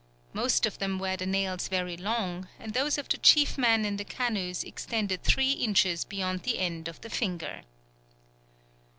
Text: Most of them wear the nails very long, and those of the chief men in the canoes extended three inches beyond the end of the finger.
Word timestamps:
Most 0.33 0.65
of 0.65 0.79
them 0.79 0.97
wear 0.97 1.15
the 1.15 1.27
nails 1.27 1.67
very 1.67 1.95
long, 1.95 2.47
and 2.57 2.73
those 2.73 2.97
of 2.97 3.07
the 3.07 3.19
chief 3.19 3.55
men 3.55 3.85
in 3.85 3.97
the 3.97 4.03
canoes 4.03 4.63
extended 4.63 5.21
three 5.23 5.51
inches 5.51 6.05
beyond 6.05 6.41
the 6.41 6.57
end 6.57 6.87
of 6.87 6.99
the 7.01 7.09
finger. 7.11 7.61